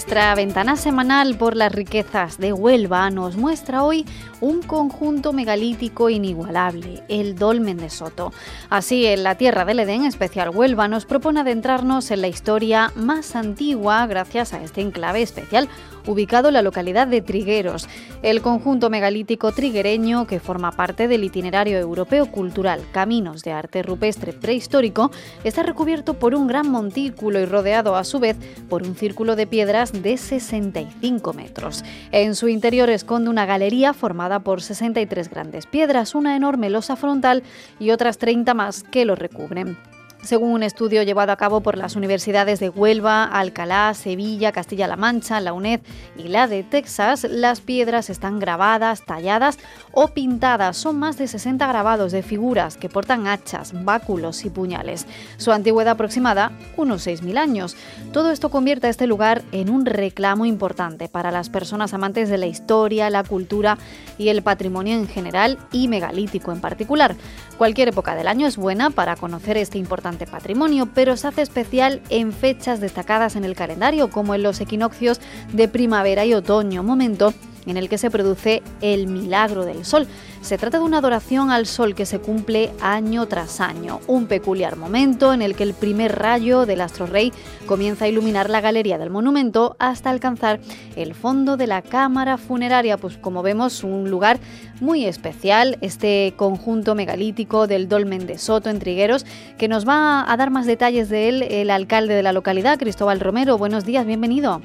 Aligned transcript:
Nuestra 0.00 0.34
ventana 0.34 0.76
semanal 0.76 1.36
por 1.36 1.56
las 1.56 1.70
riquezas 1.72 2.38
de 2.38 2.54
Huelva 2.54 3.10
nos 3.10 3.36
muestra 3.36 3.84
hoy 3.84 4.06
un 4.40 4.62
conjunto 4.62 5.34
megalítico 5.34 6.08
inigualable, 6.08 7.02
el 7.08 7.34
Dolmen 7.34 7.76
de 7.76 7.90
Soto. 7.90 8.32
Así, 8.70 9.04
en 9.04 9.24
la 9.24 9.34
Tierra 9.34 9.66
del 9.66 9.80
Edén, 9.80 10.06
especial 10.06 10.48
Huelva, 10.48 10.88
nos 10.88 11.04
propone 11.04 11.40
adentrarnos 11.40 12.10
en 12.10 12.22
la 12.22 12.28
historia 12.28 12.90
más 12.96 13.36
antigua 13.36 14.06
gracias 14.06 14.54
a 14.54 14.62
este 14.62 14.80
enclave 14.80 15.20
especial 15.20 15.68
ubicado 16.06 16.48
en 16.48 16.54
la 16.54 16.62
localidad 16.62 17.06
de 17.06 17.20
Trigueros. 17.20 17.86
El 18.22 18.40
conjunto 18.40 18.88
megalítico 18.88 19.52
triguereño, 19.52 20.26
que 20.26 20.40
forma 20.40 20.72
parte 20.72 21.08
del 21.08 21.24
itinerario 21.24 21.78
europeo 21.78 22.30
cultural 22.30 22.82
Caminos 22.90 23.42
de 23.42 23.52
Arte 23.52 23.82
Rupestre 23.82 24.32
Prehistórico, 24.32 25.10
está 25.44 25.62
recubierto 25.62 26.14
por 26.14 26.34
un 26.34 26.46
gran 26.46 26.70
montículo 26.70 27.38
y 27.38 27.44
rodeado 27.44 27.96
a 27.96 28.04
su 28.04 28.18
vez 28.18 28.38
por 28.70 28.82
un 28.82 28.94
círculo 28.96 29.36
de 29.36 29.46
piedras 29.46 29.89
de 29.92 30.16
65 30.16 31.32
metros. 31.32 31.84
En 32.12 32.34
su 32.34 32.48
interior 32.48 32.90
esconde 32.90 33.30
una 33.30 33.46
galería 33.46 33.92
formada 33.92 34.40
por 34.40 34.62
63 34.62 35.30
grandes 35.30 35.66
piedras, 35.66 36.14
una 36.14 36.36
enorme 36.36 36.70
losa 36.70 36.96
frontal 36.96 37.42
y 37.78 37.90
otras 37.90 38.18
30 38.18 38.54
más 38.54 38.82
que 38.82 39.04
lo 39.04 39.14
recubren. 39.14 39.76
Según 40.22 40.50
un 40.50 40.62
estudio 40.62 41.02
llevado 41.02 41.32
a 41.32 41.36
cabo 41.36 41.62
por 41.62 41.78
las 41.78 41.96
universidades 41.96 42.60
de 42.60 42.68
Huelva, 42.68 43.24
Alcalá, 43.24 43.94
Sevilla, 43.94 44.52
Castilla-La 44.52 44.96
Mancha, 44.96 45.40
la 45.40 45.54
UNED 45.54 45.80
y 46.14 46.28
la 46.28 46.46
de 46.46 46.62
Texas, 46.62 47.24
las 47.24 47.62
piedras 47.62 48.10
están 48.10 48.38
grabadas, 48.38 49.02
talladas 49.06 49.58
o 49.92 50.08
pintadas. 50.08 50.76
Son 50.76 50.98
más 50.98 51.16
de 51.16 51.26
60 51.26 51.66
grabados 51.66 52.12
de 52.12 52.22
figuras 52.22 52.76
que 52.76 52.90
portan 52.90 53.26
hachas, 53.26 53.72
báculos 53.84 54.44
y 54.44 54.50
puñales. 54.50 55.06
Su 55.38 55.52
antigüedad 55.52 55.92
aproximada, 55.92 56.52
unos 56.76 57.06
6.000 57.06 57.38
años. 57.38 57.76
Todo 58.12 58.30
esto 58.30 58.50
convierte 58.50 58.88
a 58.88 58.90
este 58.90 59.06
lugar 59.06 59.40
en 59.52 59.70
un 59.70 59.86
reclamo 59.86 60.44
importante 60.44 61.08
para 61.08 61.30
las 61.30 61.48
personas 61.48 61.94
amantes 61.94 62.28
de 62.28 62.36
la 62.36 62.46
historia, 62.46 63.08
la 63.08 63.24
cultura 63.24 63.78
y 64.18 64.28
el 64.28 64.42
patrimonio 64.42 64.96
en 64.96 65.08
general 65.08 65.58
y 65.72 65.88
megalítico 65.88 66.52
en 66.52 66.60
particular. 66.60 67.16
Cualquier 67.56 67.88
época 67.88 68.14
del 68.14 68.28
año 68.28 68.46
es 68.46 68.56
buena 68.56 68.90
para 68.90 69.16
conocer 69.16 69.56
este 69.56 69.78
importante 69.78 70.09
patrimonio, 70.16 70.88
pero 70.94 71.16
se 71.16 71.28
hace 71.28 71.42
especial 71.42 72.00
en 72.08 72.32
fechas 72.32 72.80
destacadas 72.80 73.36
en 73.36 73.44
el 73.44 73.54
calendario, 73.54 74.10
como 74.10 74.34
en 74.34 74.42
los 74.42 74.60
equinoccios 74.60 75.20
de 75.52 75.68
primavera 75.68 76.24
y 76.24 76.34
otoño, 76.34 76.82
momento 76.82 77.32
en 77.66 77.76
el 77.76 77.88
que 77.88 77.98
se 77.98 78.10
produce 78.10 78.62
el 78.80 79.06
milagro 79.06 79.64
del 79.64 79.84
sol. 79.84 80.06
Se 80.40 80.56
trata 80.56 80.78
de 80.78 80.84
una 80.84 80.98
adoración 80.98 81.50
al 81.50 81.66
sol 81.66 81.94
que 81.94 82.06
se 82.06 82.18
cumple 82.18 82.70
año 82.80 83.26
tras 83.26 83.60
año, 83.60 84.00
un 84.06 84.26
peculiar 84.26 84.76
momento 84.76 85.32
en 85.34 85.42
el 85.42 85.54
que 85.54 85.62
el 85.62 85.74
primer 85.74 86.18
rayo 86.18 86.66
del 86.66 86.80
astro 86.80 87.06
rey 87.06 87.32
comienza 87.66 88.06
a 88.06 88.08
iluminar 88.08 88.48
la 88.48 88.60
galería 88.60 88.98
del 88.98 89.10
monumento 89.10 89.76
hasta 89.78 90.10
alcanzar 90.10 90.58
el 90.96 91.14
fondo 91.14 91.56
de 91.56 91.66
la 91.66 91.82
cámara 91.82 92.38
funeraria, 92.38 92.96
pues 92.96 93.18
como 93.18 93.42
vemos 93.42 93.84
un 93.84 94.10
lugar 94.10 94.40
muy 94.80 95.04
especial, 95.04 95.76
este 95.82 96.32
conjunto 96.36 96.94
megalítico 96.94 97.66
del 97.66 97.88
Dolmen 97.88 98.26
de 98.26 98.38
Soto 98.38 98.70
en 98.70 98.78
Trigueros, 98.78 99.26
que 99.58 99.68
nos 99.68 99.86
va 99.86 100.30
a 100.30 100.36
dar 100.36 100.50
más 100.50 100.66
detalles 100.66 101.10
de 101.10 101.28
él 101.28 101.42
el 101.42 101.70
alcalde 101.70 102.14
de 102.14 102.22
la 102.22 102.32
localidad, 102.32 102.78
Cristóbal 102.78 103.20
Romero. 103.20 103.58
Buenos 103.58 103.84
días, 103.84 104.06
bienvenido. 104.06 104.62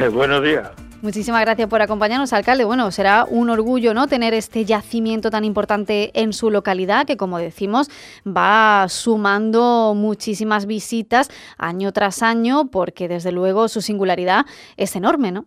Eh, 0.00 0.08
buenos 0.08 0.42
días. 0.42 0.81
Muchísimas 1.02 1.40
gracias 1.40 1.68
por 1.68 1.82
acompañarnos, 1.82 2.32
alcalde. 2.32 2.64
Bueno, 2.64 2.92
será 2.92 3.26
un 3.28 3.50
orgullo 3.50 3.92
¿no? 3.92 4.06
tener 4.06 4.34
este 4.34 4.64
yacimiento 4.64 5.30
tan 5.30 5.44
importante 5.44 6.12
en 6.14 6.32
su 6.32 6.48
localidad, 6.48 7.08
que 7.08 7.16
como 7.16 7.38
decimos, 7.38 7.88
va 8.24 8.86
sumando 8.88 9.94
muchísimas 9.96 10.66
visitas 10.66 11.28
año 11.58 11.90
tras 11.90 12.22
año, 12.22 12.70
porque 12.70 13.08
desde 13.08 13.32
luego 13.32 13.66
su 13.66 13.80
singularidad 13.80 14.46
es 14.76 14.94
enorme, 14.94 15.32
¿no? 15.32 15.46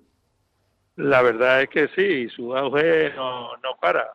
La 0.98 1.22
verdad 1.22 1.62
es 1.62 1.70
que 1.70 1.88
sí, 1.96 2.28
su 2.36 2.54
auge 2.54 3.14
no, 3.16 3.56
no 3.64 3.78
para. 3.80 4.12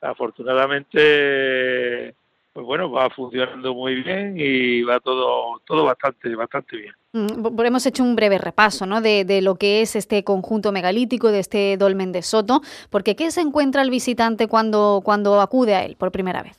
Afortunadamente, 0.00 2.14
pues 2.58 2.66
bueno, 2.66 2.90
va 2.90 3.08
funcionando 3.10 3.72
muy 3.72 4.02
bien 4.02 4.34
y 4.36 4.82
va 4.82 4.98
todo, 4.98 5.62
todo 5.64 5.84
bastante, 5.84 6.34
bastante 6.34 6.76
bien. 6.76 6.92
Mm, 7.12 7.56
hemos 7.64 7.86
hecho 7.86 8.02
un 8.02 8.16
breve 8.16 8.36
repaso 8.36 8.84
¿no? 8.84 9.00
de, 9.00 9.24
de, 9.24 9.42
lo 9.42 9.54
que 9.54 9.80
es 9.80 9.94
este 9.94 10.24
conjunto 10.24 10.72
megalítico, 10.72 11.30
de 11.30 11.38
este 11.38 11.76
dolmen 11.76 12.10
de 12.10 12.22
Soto, 12.22 12.60
porque 12.90 13.14
¿qué 13.14 13.30
se 13.30 13.42
encuentra 13.42 13.82
el 13.82 13.90
visitante 13.90 14.48
cuando, 14.48 15.02
cuando 15.04 15.40
acude 15.40 15.76
a 15.76 15.84
él 15.84 15.94
por 15.96 16.10
primera 16.10 16.42
vez? 16.42 16.58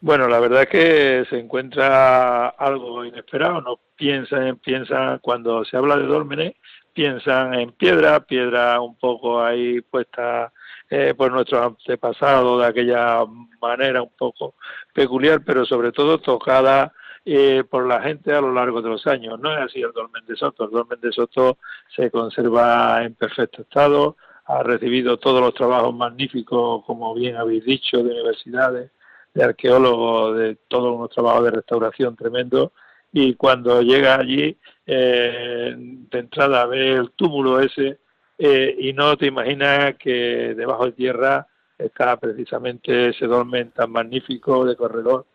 Bueno, 0.00 0.28
la 0.28 0.38
verdad 0.38 0.62
es 0.62 0.68
que 0.68 1.26
se 1.28 1.40
encuentra 1.40 2.50
algo 2.50 3.04
inesperado, 3.04 3.60
no 3.60 3.80
piensan, 3.96 4.54
piensan 4.58 5.18
cuando 5.18 5.64
se 5.64 5.76
habla 5.76 5.96
de 5.96 6.06
dólmenes, 6.06 6.54
piensan 6.92 7.54
en 7.54 7.72
piedra, 7.72 8.20
piedra 8.20 8.80
un 8.80 8.96
poco 8.96 9.42
ahí 9.42 9.80
puesta 9.82 10.52
eh, 10.90 11.14
por 11.16 11.30
nuestros 11.32 11.66
antepasados 11.66 12.60
de 12.60 12.66
aquella 12.66 13.24
manera 13.60 14.02
un 14.02 14.12
poco 14.16 14.54
peculiar, 14.92 15.42
pero 15.44 15.64
sobre 15.66 15.92
todo 15.92 16.18
tocada 16.18 16.92
eh, 17.24 17.62
por 17.68 17.86
la 17.86 18.00
gente 18.00 18.32
a 18.32 18.40
lo 18.40 18.52
largo 18.52 18.80
de 18.80 18.88
los 18.88 19.06
años. 19.06 19.38
No 19.38 19.52
es 19.52 19.58
así 19.58 19.82
el 19.82 19.92
Dolmen 19.92 20.24
de 20.26 20.34
Soto. 20.34 20.64
El 20.64 20.70
Dolmen 20.70 20.98
de 21.00 21.12
Soto 21.12 21.58
se 21.94 22.10
conserva 22.10 23.04
en 23.04 23.14
perfecto 23.14 23.62
estado, 23.62 24.16
ha 24.46 24.62
recibido 24.62 25.18
todos 25.18 25.42
los 25.42 25.52
trabajos 25.52 25.94
magníficos, 25.94 26.82
como 26.86 27.14
bien 27.14 27.36
habéis 27.36 27.64
dicho, 27.64 27.98
de 27.98 28.12
universidades, 28.12 28.92
de 29.34 29.44
arqueólogos, 29.44 30.38
de 30.38 30.56
todos 30.68 30.98
los 30.98 31.10
trabajos 31.10 31.44
de 31.44 31.50
restauración 31.50 32.16
tremendo. 32.16 32.72
Y 33.12 33.34
cuando 33.34 33.80
llega 33.82 34.16
allí, 34.16 34.56
eh, 34.86 35.74
de 35.76 36.18
entrada 36.18 36.66
ve 36.66 36.92
el 36.92 37.10
túmulo 37.12 37.60
ese 37.60 37.98
eh, 38.38 38.76
y 38.78 38.92
no 38.92 39.16
te 39.16 39.26
imaginas 39.26 39.96
que 39.96 40.54
debajo 40.54 40.86
de 40.86 40.92
tierra 40.92 41.46
está 41.76 42.16
precisamente 42.16 43.08
ese 43.08 43.26
dolmen 43.26 43.70
tan 43.70 43.90
magnífico 43.90 44.64
de 44.64 44.76
corredor 44.76 45.26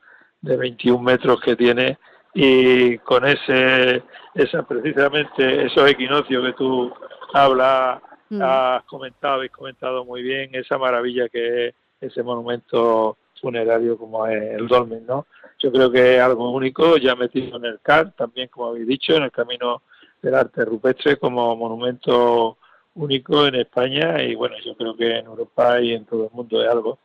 de 0.41 0.57
21 0.57 1.01
metros 1.01 1.39
que 1.41 1.55
tiene 1.55 1.97
y 2.33 2.97
con 2.99 3.25
ese, 3.25 4.03
esa 4.33 4.63
precisamente 4.63 5.65
esos 5.65 5.89
equinoccios 5.89 6.45
que 6.45 6.53
tú 6.53 6.93
hablas, 7.33 8.01
mm. 8.29 8.41
has 8.41 8.83
comentado, 8.85 9.35
habéis 9.35 9.51
comentado 9.51 10.03
muy 10.05 10.23
bien 10.23 10.49
esa 10.53 10.77
maravilla 10.77 11.29
que 11.29 11.67
es 11.67 11.75
ese 12.01 12.23
monumento 12.23 13.17
funerario 13.43 13.97
como 13.97 14.25
es 14.25 14.41
el 14.53 14.67
Dolmen, 14.69 15.05
¿no? 15.05 15.27
Yo 15.59 15.71
creo 15.71 15.91
que 15.91 16.15
es 16.15 16.21
algo 16.21 16.49
único, 16.49 16.95
ya 16.97 17.13
metido 17.15 17.57
en 17.57 17.65
el 17.65 17.79
CAR, 17.81 18.13
también 18.13 18.47
como 18.47 18.67
habéis 18.67 18.87
dicho, 18.87 19.15
en 19.15 19.23
el 19.23 19.31
Camino 19.31 19.81
del 20.21 20.35
Arte 20.35 20.63
Rupestre 20.63 21.17
como 21.17 21.53
monumento 21.55 22.57
único 22.95 23.45
en 23.45 23.55
España 23.55 24.23
y 24.23 24.33
bueno, 24.35 24.55
yo 24.63 24.75
creo 24.75 24.95
que 24.95 25.17
en 25.19 25.25
Europa 25.25 25.81
y 25.81 25.93
en 25.93 26.05
todo 26.05 26.25
el 26.25 26.31
mundo 26.31 26.63
es 26.63 26.69
algo 26.69 26.99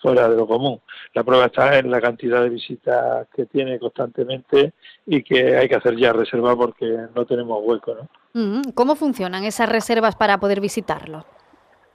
fuera 0.00 0.28
de 0.28 0.36
lo 0.36 0.46
común. 0.46 0.80
La 1.14 1.22
prueba 1.22 1.46
está 1.46 1.78
en 1.78 1.90
la 1.90 2.00
cantidad 2.00 2.42
de 2.42 2.48
visitas 2.48 3.28
que 3.34 3.46
tiene 3.46 3.78
constantemente 3.78 4.72
y 5.06 5.22
que 5.22 5.56
hay 5.56 5.68
que 5.68 5.76
hacer 5.76 5.96
ya 5.96 6.12
reserva 6.12 6.56
porque 6.56 7.06
no 7.14 7.26
tenemos 7.26 7.60
hueco. 7.62 7.94
¿no? 8.34 8.62
¿Cómo 8.74 8.96
funcionan 8.96 9.44
esas 9.44 9.68
reservas 9.68 10.16
para 10.16 10.38
poder 10.38 10.60
visitarlo? 10.60 11.24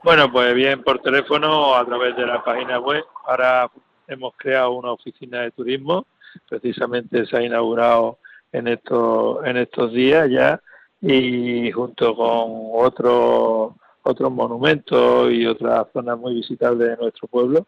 Bueno, 0.04 0.30
pues 0.30 0.54
bien 0.54 0.82
por 0.84 1.00
teléfono 1.00 1.70
o 1.70 1.74
a 1.74 1.84
través 1.84 2.16
de 2.16 2.24
la 2.24 2.42
página 2.44 2.78
web. 2.78 3.04
Ahora 3.26 3.68
hemos 4.08 4.34
creado 4.36 4.72
una 4.72 4.92
oficina 4.92 5.42
de 5.42 5.50
turismo, 5.52 6.06
precisamente 6.48 7.26
se 7.26 7.36
ha 7.36 7.42
inaugurado 7.42 8.18
en 8.52 8.68
estos, 8.68 9.44
en 9.46 9.56
estos 9.58 9.92
días 9.92 10.28
ya 10.30 10.60
y 11.00 11.70
junto 11.70 12.16
con 12.16 12.70
otros 12.72 13.72
otros 14.02 14.32
monumentos 14.32 15.30
y 15.30 15.46
otras 15.46 15.86
zonas 15.92 16.18
muy 16.18 16.34
visitables 16.34 16.88
de 16.88 16.96
nuestro 16.96 17.28
pueblo, 17.28 17.66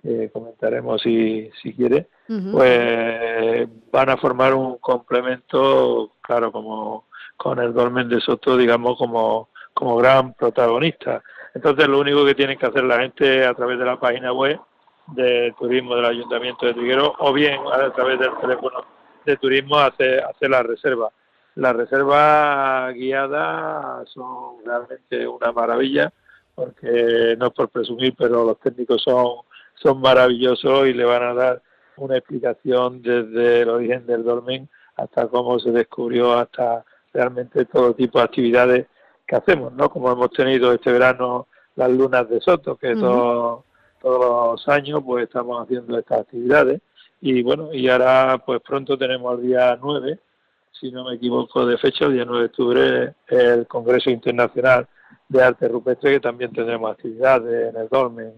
que 0.00 0.30
comentaremos 0.30 1.02
si, 1.02 1.50
si 1.60 1.74
quiere, 1.74 2.06
pues 2.52 3.68
van 3.90 4.08
a 4.08 4.16
formar 4.16 4.54
un 4.54 4.78
complemento, 4.78 6.12
claro, 6.20 6.52
como 6.52 7.06
con 7.36 7.58
el 7.58 7.74
Dolmen 7.74 8.08
de 8.08 8.20
Soto, 8.20 8.56
digamos, 8.56 8.96
como, 8.98 9.48
como 9.74 9.96
gran 9.96 10.32
protagonista. 10.34 11.22
Entonces, 11.54 11.88
lo 11.88 11.98
único 11.98 12.24
que 12.24 12.36
tiene 12.36 12.56
que 12.56 12.66
hacer 12.66 12.84
la 12.84 13.00
gente 13.00 13.44
a 13.44 13.52
través 13.54 13.78
de 13.78 13.84
la 13.84 13.98
página 13.98 14.32
web 14.32 14.60
de 15.14 15.54
turismo 15.58 15.96
del 15.96 16.06
Ayuntamiento 16.06 16.66
de 16.66 16.74
Triguero 16.74 17.14
o 17.18 17.32
bien 17.32 17.60
a 17.72 17.90
través 17.92 18.18
del 18.18 18.36
teléfono 18.40 18.84
de 19.24 19.36
turismo 19.36 19.78
hacer, 19.78 20.24
hacer 20.24 20.50
la 20.50 20.62
reserva. 20.62 21.10
Las 21.56 21.76
reservas 21.76 22.94
guiadas 22.94 24.08
son 24.10 24.64
realmente 24.64 25.26
una 25.26 25.52
maravilla 25.52 26.12
porque 26.54 27.36
no 27.38 27.46
es 27.46 27.52
por 27.52 27.68
presumir, 27.68 28.14
pero 28.16 28.44
los 28.44 28.58
técnicos 28.60 29.02
son 29.02 29.42
son 29.82 30.00
maravillosos 30.00 30.86
y 30.86 30.92
le 30.92 31.04
van 31.04 31.22
a 31.22 31.34
dar 31.34 31.62
una 31.96 32.16
explicación 32.16 33.02
desde 33.02 33.62
el 33.62 33.68
origen 33.70 34.06
del 34.06 34.24
dolmen 34.24 34.68
hasta 34.96 35.26
cómo 35.28 35.58
se 35.58 35.70
descubrió, 35.70 36.34
hasta 36.34 36.84
realmente 37.12 37.64
todo 37.64 37.94
tipo 37.94 38.18
de 38.18 38.24
actividades 38.24 38.86
que 39.26 39.36
hacemos, 39.36 39.72
¿no? 39.72 39.88
Como 39.88 40.10
hemos 40.12 40.30
tenido 40.30 40.72
este 40.72 40.92
verano 40.92 41.46
las 41.76 41.90
lunas 41.90 42.28
de 42.28 42.40
Soto, 42.40 42.76
que 42.76 42.94
todos 42.94 43.64
los 44.02 44.68
años 44.68 45.02
pues 45.04 45.24
estamos 45.24 45.62
haciendo 45.62 45.98
estas 45.98 46.20
actividades 46.20 46.80
y 47.20 47.42
bueno, 47.42 47.72
y 47.72 47.88
ahora 47.88 48.42
pues 48.44 48.60
pronto 48.62 48.96
tenemos 48.96 49.38
el 49.38 49.46
día 49.46 49.78
9, 49.80 50.18
si 50.72 50.90
no 50.90 51.04
me 51.04 51.16
equivoco 51.16 51.66
de 51.66 51.76
fecha, 51.76 52.06
el 52.06 52.14
día 52.14 52.24
9 52.24 52.40
de 52.40 52.46
octubre, 52.46 53.14
el 53.28 53.66
Congreso 53.66 54.10
Internacional 54.10 54.88
de 55.28 55.42
Arte 55.42 55.68
Rupestre, 55.68 56.12
que 56.12 56.20
también 56.20 56.52
tendremos 56.52 56.90
actividades 56.90 57.74
en 57.74 57.80
el 57.80 57.88
Dolmen, 57.88 58.32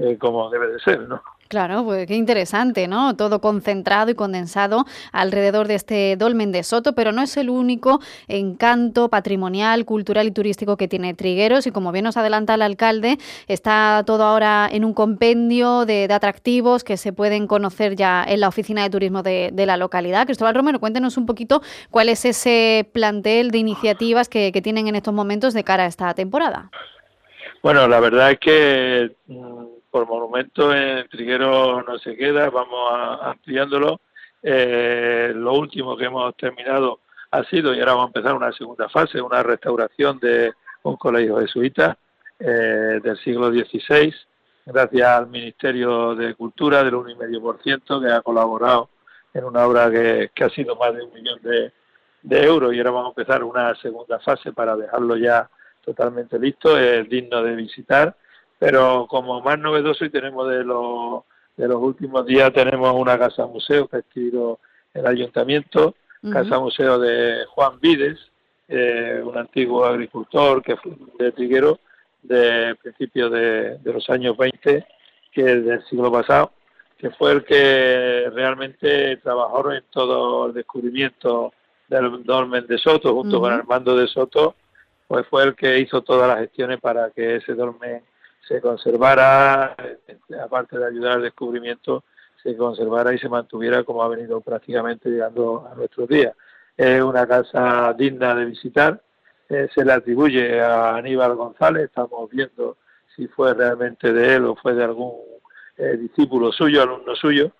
eh, 0.00 0.18
como 0.18 0.50
debe 0.50 0.68
de 0.72 0.80
ser, 0.80 1.00
¿no? 1.08 1.22
Claro, 1.48 1.84
pues 1.84 2.06
qué 2.06 2.14
interesante, 2.14 2.88
¿no? 2.88 3.14
Todo 3.14 3.42
concentrado 3.42 4.10
y 4.10 4.14
condensado 4.14 4.86
alrededor 5.12 5.68
de 5.68 5.74
este 5.74 6.16
dolmen 6.16 6.50
de 6.50 6.62
Soto, 6.62 6.94
pero 6.94 7.12
no 7.12 7.20
es 7.20 7.36
el 7.36 7.50
único 7.50 8.00
encanto 8.26 9.10
patrimonial, 9.10 9.84
cultural 9.84 10.26
y 10.26 10.30
turístico 10.30 10.78
que 10.78 10.88
tiene 10.88 11.12
Trigueros 11.12 11.66
y 11.66 11.70
como 11.70 11.92
bien 11.92 12.04
nos 12.04 12.16
adelanta 12.16 12.54
el 12.54 12.62
alcalde, 12.62 13.18
está 13.48 14.02
todo 14.06 14.24
ahora 14.24 14.66
en 14.72 14.84
un 14.84 14.94
compendio 14.94 15.84
de, 15.84 16.08
atractivos 16.10 16.84
que 16.84 16.96
se 16.96 17.12
pueden 17.12 17.46
conocer 17.46 17.96
ya 17.96 18.24
en 18.26 18.40
la 18.40 18.48
oficina 18.48 18.82
de 18.82 18.88
turismo 18.88 19.22
de, 19.22 19.52
la 19.54 19.76
localidad. 19.76 20.24
Cristóbal 20.24 20.54
Romero, 20.54 20.80
cuéntenos 20.80 21.18
un 21.18 21.26
poquito 21.26 21.62
cuál 21.90 22.08
es 22.08 22.24
ese 22.24 22.88
plantel 22.92 23.50
de 23.50 23.58
iniciativas 23.58 24.30
que, 24.30 24.52
que 24.52 24.62
tienen 24.62 24.88
en 24.88 24.96
estos 24.96 25.12
momentos 25.12 25.52
de 25.52 25.64
cara 25.64 25.84
a 25.84 25.86
esta 25.86 26.14
temporada. 26.14 26.70
Bueno, 27.62 27.86
la 27.86 28.00
verdad 28.00 28.32
es 28.32 28.38
que 28.40 29.12
mm, 29.26 29.64
por 29.92 30.08
monumento 30.08 30.74
en 30.74 31.06
Triguero 31.08 31.82
no 31.82 31.98
se 31.98 32.16
queda, 32.16 32.48
vamos 32.48 33.20
ampliándolo. 33.20 34.00
Eh, 34.42 35.32
lo 35.36 35.52
último 35.52 35.96
que 35.98 36.06
hemos 36.06 36.34
terminado 36.34 37.00
ha 37.30 37.44
sido, 37.44 37.74
y 37.74 37.80
ahora 37.80 37.92
vamos 37.92 38.06
a 38.06 38.18
empezar 38.18 38.34
una 38.34 38.52
segunda 38.52 38.88
fase, 38.88 39.20
una 39.20 39.42
restauración 39.42 40.18
de 40.18 40.54
un 40.84 40.96
colegio 40.96 41.38
jesuita 41.40 41.98
eh, 42.40 43.00
del 43.02 43.18
siglo 43.18 43.52
XVI, 43.52 44.14
gracias 44.64 45.08
al 45.08 45.26
Ministerio 45.26 46.14
de 46.14 46.34
Cultura 46.36 46.82
del 46.82 46.94
1,5% 46.94 48.02
que 48.02 48.12
ha 48.12 48.22
colaborado 48.22 48.88
en 49.34 49.44
una 49.44 49.66
obra 49.66 49.90
que, 49.90 50.30
ha 50.42 50.48
sido 50.48 50.74
más 50.74 50.94
de 50.94 51.02
un 51.02 51.12
millón 51.12 51.38
de, 51.42 51.70
de 52.22 52.44
euros. 52.44 52.72
Y 52.72 52.78
ahora 52.78 52.92
vamos 52.92 53.14
a 53.14 53.20
empezar 53.20 53.44
una 53.44 53.74
segunda 53.74 54.18
fase 54.20 54.52
para 54.52 54.74
dejarlo 54.74 55.18
ya 55.18 55.50
totalmente 55.84 56.38
listo, 56.38 56.78
es 56.78 57.06
digno 57.10 57.42
de 57.42 57.56
visitar 57.56 58.16
pero 58.62 59.08
como 59.08 59.40
más 59.40 59.58
novedoso 59.58 60.04
y 60.04 60.10
tenemos 60.10 60.48
de 60.48 60.62
los, 60.62 61.24
de 61.56 61.66
los 61.66 61.82
últimos 61.82 62.24
días, 62.24 62.52
tenemos 62.52 62.94
una 62.94 63.18
casa 63.18 63.44
museo 63.44 63.88
que 63.88 63.96
ha 63.96 63.98
adquirido 63.98 64.60
el 64.94 65.04
ayuntamiento, 65.04 65.96
casa 66.32 66.60
museo 66.60 66.96
de 67.00 67.44
Juan 67.48 67.80
Vides, 67.80 68.20
eh, 68.68 69.20
un 69.24 69.36
antiguo 69.36 69.84
agricultor 69.84 70.62
que 70.62 70.76
fue 70.76 70.92
de 71.18 71.32
Triguero 71.32 71.80
de 72.22 72.76
principios 72.80 73.32
de, 73.32 73.80
los 73.82 74.08
años 74.08 74.36
20, 74.36 74.86
que 75.32 75.40
es 75.40 75.64
del 75.64 75.84
siglo 75.86 76.12
pasado, 76.12 76.52
que 76.98 77.10
fue 77.10 77.32
el 77.32 77.44
que 77.44 78.30
realmente 78.32 79.16
trabajó 79.16 79.72
en 79.72 79.82
todo 79.90 80.46
el 80.46 80.54
descubrimiento 80.54 81.52
del 81.88 82.22
dolmen 82.22 82.64
de 82.68 82.78
Soto, 82.78 83.12
junto 83.12 83.40
con 83.40 83.52
Armando 83.52 83.96
de 83.96 84.06
Soto, 84.06 84.54
pues 85.08 85.26
fue 85.26 85.42
el 85.42 85.56
que 85.56 85.80
hizo 85.80 86.02
todas 86.02 86.28
las 86.28 86.38
gestiones 86.38 86.80
para 86.80 87.10
que 87.10 87.34
ese 87.36 87.54
dolmen 87.54 88.02
se 88.46 88.60
conservara, 88.60 89.76
aparte 90.42 90.78
de 90.78 90.86
ayudar 90.86 91.12
al 91.12 91.22
descubrimiento, 91.22 92.04
se 92.42 92.56
conservara 92.56 93.14
y 93.14 93.18
se 93.18 93.28
mantuviera 93.28 93.84
como 93.84 94.02
ha 94.02 94.08
venido 94.08 94.40
prácticamente 94.40 95.08
llegando 95.08 95.68
a 95.70 95.74
nuestros 95.74 96.08
días. 96.08 96.34
Es 96.76 97.02
una 97.02 97.26
casa 97.26 97.94
digna 97.96 98.34
de 98.34 98.46
visitar, 98.46 99.00
eh, 99.48 99.68
se 99.74 99.84
le 99.84 99.92
atribuye 99.92 100.60
a 100.60 100.96
Aníbal 100.96 101.34
González, 101.36 101.84
estamos 101.84 102.28
viendo 102.30 102.78
si 103.14 103.28
fue 103.28 103.54
realmente 103.54 104.12
de 104.12 104.34
él 104.34 104.46
o 104.46 104.56
fue 104.56 104.74
de 104.74 104.84
algún 104.84 105.12
eh, 105.76 105.96
discípulo 105.98 106.50
suyo, 106.50 106.82
alumno 106.82 107.14
suyo, 107.14 107.52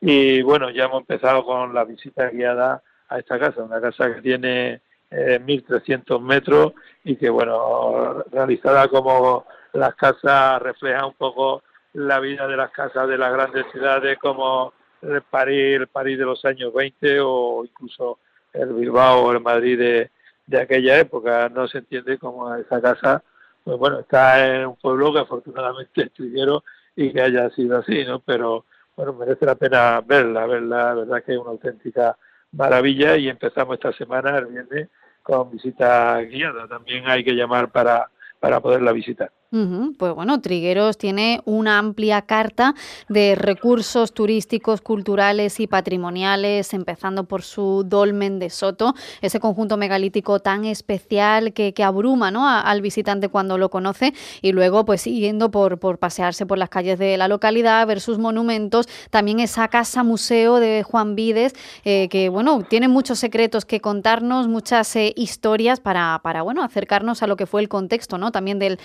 y 0.00 0.42
bueno, 0.42 0.70
ya 0.70 0.84
hemos 0.84 1.00
empezado 1.00 1.44
con 1.44 1.72
la 1.72 1.84
visita 1.84 2.28
guiada 2.28 2.82
a 3.08 3.18
esta 3.18 3.38
casa, 3.38 3.62
una 3.62 3.80
casa 3.80 4.12
que 4.14 4.20
tiene 4.20 4.82
1.300 5.10 6.16
eh, 6.16 6.20
metros 6.20 6.72
y 7.04 7.16
que, 7.16 7.30
bueno, 7.30 8.24
realizada 8.30 8.88
como 8.88 9.46
las 9.76 9.94
casas 9.94 10.60
reflejan 10.62 11.06
un 11.06 11.14
poco 11.14 11.62
la 11.92 12.20
vida 12.20 12.46
de 12.46 12.56
las 12.56 12.70
casas 12.70 13.08
de 13.08 13.18
las 13.18 13.32
grandes 13.32 13.66
ciudades 13.72 14.18
como 14.18 14.72
el 15.02 15.22
París, 15.22 15.76
el 15.76 15.86
París 15.86 16.18
de 16.18 16.24
los 16.24 16.44
años 16.44 16.72
20 16.72 17.20
o 17.20 17.64
incluso 17.64 18.18
el 18.52 18.72
Bilbao 18.72 19.24
o 19.24 19.32
el 19.32 19.40
Madrid 19.40 19.78
de, 19.78 20.10
de 20.46 20.60
aquella 20.60 20.98
época. 20.98 21.48
No 21.48 21.68
se 21.68 21.78
entiende 21.78 22.18
cómo 22.18 22.54
esa 22.54 22.80
casa, 22.80 23.22
pues 23.64 23.78
bueno, 23.78 24.00
está 24.00 24.46
en 24.46 24.66
un 24.66 24.76
pueblo 24.76 25.12
que 25.12 25.20
afortunadamente 25.20 26.02
es 26.02 26.12
triguero 26.12 26.64
y 26.94 27.12
que 27.12 27.20
haya 27.20 27.50
sido 27.50 27.78
así, 27.78 28.04
¿no? 28.04 28.20
Pero 28.20 28.64
bueno, 28.96 29.12
merece 29.12 29.44
la 29.44 29.54
pena 29.54 30.00
verla, 30.00 30.46
verla, 30.46 30.76
la 30.76 30.94
verdad 30.94 31.22
que 31.22 31.32
es 31.32 31.38
una 31.38 31.50
auténtica 31.50 32.16
maravilla 32.52 33.16
y 33.16 33.28
empezamos 33.28 33.74
esta 33.74 33.92
semana, 33.92 34.38
el 34.38 34.46
viernes, 34.46 34.88
con 35.22 35.50
visita 35.50 36.18
guiada. 36.22 36.66
También 36.66 37.06
hay 37.06 37.22
que 37.22 37.34
llamar 37.34 37.70
para, 37.70 38.10
para 38.40 38.60
poderla 38.60 38.92
visitar. 38.92 39.30
Pues 39.50 40.14
bueno, 40.14 40.40
Trigueros 40.40 40.98
tiene 40.98 41.40
una 41.44 41.78
amplia 41.78 42.22
carta 42.22 42.74
de 43.08 43.34
recursos 43.36 44.12
turísticos, 44.12 44.80
culturales 44.80 45.60
y 45.60 45.66
patrimoniales, 45.66 46.74
empezando 46.74 47.24
por 47.24 47.42
su 47.42 47.84
dolmen 47.86 48.38
de 48.38 48.50
Soto, 48.50 48.94
ese 49.20 49.40
conjunto 49.40 49.76
megalítico 49.76 50.40
tan 50.40 50.64
especial 50.64 51.52
que, 51.52 51.72
abruma 51.82 52.30
¿no? 52.30 52.48
al 52.48 52.82
visitante 52.82 53.28
cuando 53.28 53.56
lo 53.56 53.70
conoce, 53.70 54.12
y 54.42 54.52
luego 54.52 54.84
pues 54.84 55.02
siguiendo 55.02 55.50
por, 55.50 55.78
por 55.78 55.98
pasearse 55.98 56.44
por 56.44 56.58
las 56.58 56.68
calles 56.68 56.98
de 56.98 57.16
la 57.16 57.28
localidad, 57.28 57.86
ver 57.86 58.00
sus 58.00 58.18
monumentos, 58.18 58.88
también 59.10 59.40
esa 59.40 59.68
casa 59.68 60.02
museo 60.02 60.56
de 60.56 60.82
Juan 60.82 61.14
Vides, 61.14 61.54
eh, 61.84 62.08
que 62.08 62.28
bueno, 62.28 62.62
tiene 62.68 62.88
muchos 62.88 63.20
secretos 63.20 63.64
que 63.64 63.80
contarnos, 63.80 64.48
muchas 64.48 64.94
eh, 64.96 65.12
historias 65.16 65.80
para, 65.80 66.20
para 66.22 66.42
bueno, 66.42 66.62
acercarnos 66.62 67.22
a 67.22 67.26
lo 67.26 67.36
que 67.36 67.46
fue 67.46 67.62
el 67.62 67.68
contexto 67.68 68.18
¿no? 68.18 68.32
también 68.32 68.58
del, 68.58 68.78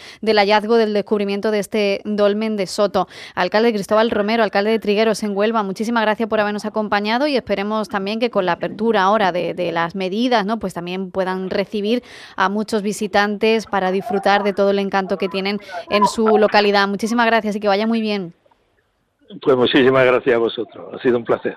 del 0.60 0.82
del 0.82 0.94
descubrimiento 0.94 1.52
de 1.52 1.60
este 1.60 2.02
dolmen 2.04 2.58
de 2.58 2.68
Soto. 2.68 3.08
Alcalde 3.36 3.72
Cristóbal 3.72 4.12
Romero, 4.12 4.44
alcalde 4.44 4.72
de 4.72 4.80
Trigueros 4.80 5.24
en 5.24 5.36
Huelva, 5.36 5.64
muchísimas 5.64 6.04
gracias 6.04 6.28
por 6.28 6.40
habernos 6.40 6.66
acompañado 6.66 7.28
y 7.28 7.38
esperemos 7.38 7.88
también 7.88 8.20
que 8.20 8.30
con 8.30 8.46
la 8.46 8.54
apertura 8.54 9.04
ahora 9.04 9.32
de, 9.32 9.72
las 9.72 9.96
medidas, 9.96 10.46
¿no? 10.46 10.60
pues 10.60 10.74
también 10.74 11.12
puedan 11.12 11.50
recibir 11.50 12.04
a 12.36 12.50
muchos 12.50 12.82
visitantes 12.82 13.66
para 13.66 13.92
disfrutar 13.92 14.44
de 14.44 14.54
todo 14.54 14.72
el 14.72 14.80
encanto 14.80 15.18
que 15.18 15.30
tienen 15.30 15.60
en 15.90 16.06
su 16.06 16.38
localidad. 16.38 16.88
Muchísimas 16.88 17.28
gracias 17.28 17.56
y 17.56 17.60
que 17.60 17.68
vaya 17.68 17.88
muy 17.88 18.02
bien. 18.02 18.34
Pues 19.42 19.56
muchísimas 19.56 20.06
gracias 20.06 20.36
a 20.36 20.40
vosotros, 20.40 20.94
ha 20.94 21.02
sido 21.02 21.18
un 21.18 21.24
placer. 21.24 21.56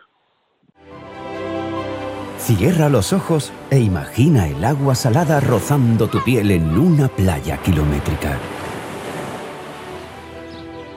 Cierra 2.38 2.88
los 2.88 3.12
ojos 3.12 3.52
e 3.70 3.80
imagina 3.80 4.46
el 4.46 4.64
agua 4.64 4.94
salada 4.94 5.40
rozando 5.40 6.06
tu 6.08 6.22
piel 6.22 6.50
en 6.50 6.78
una 6.78 7.08
playa 7.08 7.56
kilométrica. 7.56 8.38